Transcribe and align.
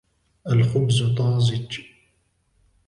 الخبز 0.47 1.03
طازج. 1.17 1.79